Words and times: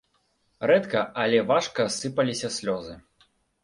Рэдка, 0.71 1.03
але 1.25 1.45
важка 1.53 1.87
сыпаліся 2.01 2.55
слёзы. 2.61 3.03